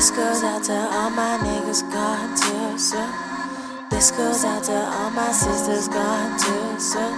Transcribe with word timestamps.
out 0.00 0.64
to 0.64 0.72
all 0.72 1.10
my 1.10 1.36
niggas 1.44 1.82
gone 1.92 2.32
too 2.32 2.78
soon. 2.78 3.12
This 3.90 4.10
goes 4.10 4.46
out 4.46 4.64
to 4.64 4.72
all 4.72 5.10
my 5.10 5.30
sisters 5.30 5.88
gone 5.88 6.40
too 6.40 6.80
soon. 6.80 7.14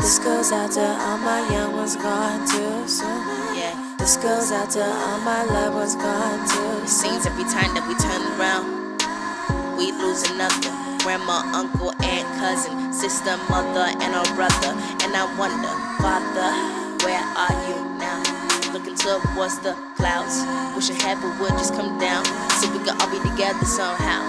This 0.00 0.18
goes 0.18 0.50
out 0.50 0.72
to 0.72 0.80
all 0.80 1.18
my 1.18 1.46
young 1.52 1.74
ones 1.74 1.96
gone 1.96 2.48
too 2.48 2.88
soon. 2.88 3.20
Yeah. 3.54 3.76
This 3.98 4.16
goes 4.16 4.50
out 4.50 4.70
to 4.70 4.82
all 4.82 5.20
my 5.20 5.44
loved 5.44 5.74
ones 5.74 5.96
gone 5.96 6.48
too 6.48 6.86
soon. 6.86 7.12
Seems 7.12 7.26
every 7.26 7.44
time 7.44 7.74
that 7.76 7.84
we 7.84 7.94
turn 8.00 8.24
around, 8.40 9.76
we 9.76 9.92
lose 9.92 10.24
another. 10.30 10.72
Grandma, 11.04 11.44
uncle, 11.52 11.92
aunt, 12.02 12.26
cousin, 12.40 12.90
sister, 12.90 13.36
mother, 13.50 13.84
and 14.00 14.16
a 14.16 14.24
brother. 14.32 14.72
And 15.04 15.12
I 15.12 15.28
wonder, 15.36 15.76
Father, 16.00 16.52
where 17.04 17.20
are 17.36 17.56
you 17.68 17.97
Looking 18.78 18.94
towards 18.94 19.58
the 19.58 19.74
clouds, 19.96 20.38
wishing 20.76 20.94
heaven 21.02 21.36
would 21.40 21.50
just 21.58 21.74
come 21.74 21.98
down 21.98 22.24
so 22.62 22.70
we 22.70 22.78
could 22.78 22.94
all 23.02 23.10
be 23.10 23.18
together 23.28 23.66
somehow. 23.66 24.22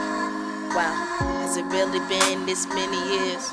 Wow, 0.74 0.90
has 1.46 1.56
it 1.56 1.66
really 1.66 2.00
been 2.10 2.48
this 2.48 2.66
many 2.66 2.98
years? 3.14 3.46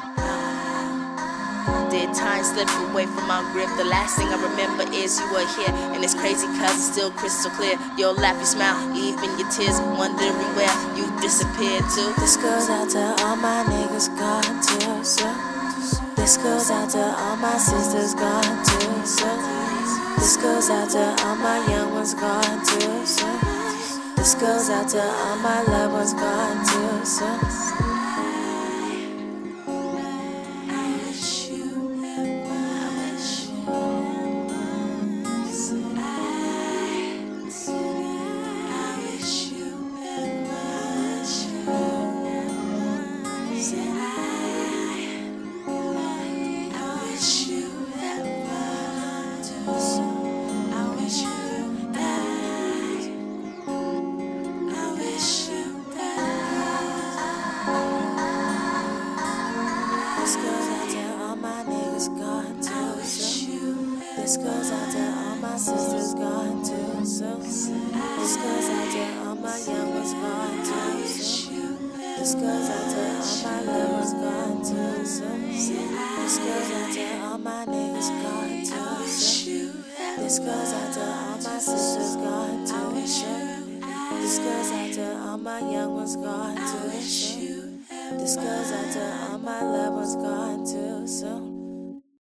Did 1.92 2.14
time 2.16 2.42
slip 2.42 2.70
away 2.88 3.04
from 3.04 3.28
my 3.28 3.44
grip? 3.52 3.68
The 3.76 3.84
last 3.84 4.16
thing 4.16 4.28
I 4.28 4.40
remember 4.40 4.88
is 4.90 5.20
you 5.20 5.30
were 5.36 5.44
here, 5.60 5.68
and 5.92 6.02
it's 6.02 6.14
crazy 6.14 6.46
cause 6.56 6.72
it's 6.72 6.88
still 6.96 7.10
crystal 7.10 7.50
clear. 7.50 7.76
Your 7.98 8.14
laugh, 8.14 8.36
your 8.36 8.46
smile, 8.46 8.80
even 8.96 9.38
your 9.38 9.50
tears, 9.50 9.78
wondering 10.00 10.32
where 10.56 10.72
you 10.96 11.04
disappeared 11.20 11.84
to. 11.92 12.02
This 12.16 12.38
goes 12.38 12.70
out 12.70 12.88
to 12.96 13.22
all 13.22 13.36
my 13.36 13.68
niggas 13.68 14.08
gone 14.16 14.64
too. 14.64 15.04
This 16.16 16.38
goes 16.38 16.70
out 16.70 16.88
to 16.96 17.04
all 17.04 17.36
my 17.36 17.58
sisters 17.58 18.14
gone 18.14 18.64
too 18.64 19.04
soon. 19.04 19.95
This 20.16 20.36
goes 20.36 20.70
out 20.70 20.90
to 20.90 21.24
all 21.24 21.36
my 21.36 21.58
young 21.70 21.92
ones 21.92 22.14
gone 22.14 22.64
too 22.64 23.06
soon. 23.06 23.38
This 24.16 24.34
goes 24.34 24.70
out 24.70 24.88
to 24.90 25.02
all 25.02 25.36
my 25.36 25.62
loved 25.62 25.92
ones 25.92 26.14
gone 26.14 26.66
too 26.66 26.85
This 64.26 64.38
goes 64.38 64.72
out 64.72 64.90
to 64.90 64.98
all 64.98 65.36
my 65.36 65.56
sisters 65.56 66.12
gone 66.14 66.58
too 66.64 67.06
soon. 67.06 67.38
This 67.38 68.36
goes 68.36 68.68
out 68.70 68.90
to 68.90 69.22
all 69.22 69.36
my 69.36 69.56
young 69.56 69.94
ones 69.94 70.14
gone 70.14 70.64
too 70.66 71.06
soon. 71.06 71.92
This 72.18 72.34
goes 72.34 72.68
out 72.68 72.90
to 72.90 73.06
all 73.22 73.44
my 73.44 73.60
loved 73.62 73.92
ones 73.92 74.12
gone 74.14 74.58
too 74.66 75.06
soon. 75.06 75.42
This 75.46 76.38
goes 76.38 76.70
out 76.72 76.92
to 76.92 77.24
all 77.24 77.38
my 77.38 77.66
niggas 77.66 78.10
gone 78.20 78.64
too 78.66 79.06
soon. 79.06 79.84
This 80.18 80.40
goes 80.40 80.72
out 80.72 80.92
to 80.94 81.02
all 81.02 81.36
my 81.36 81.58
sisters 81.60 82.16
gone 82.16 82.66
too 82.66 83.06
soon. 83.06 83.80
This 84.10 84.38
goes 84.40 84.72
out 84.72 84.92
to 84.94 85.18
all 85.20 85.38
my 85.38 85.60
young 85.60 85.94
ones 85.94 86.16
gone 86.16 86.56
too 86.56 87.00
soon. 87.00 87.84
This 88.18 88.34
goes 88.34 88.72
out 88.72 88.92
to 88.92 89.30
all 89.30 89.38
my 89.38 89.62
loved 89.62 89.94
ones 89.94 90.16
gone 90.16 90.66
too 90.66 91.06
soon. 91.06 91.45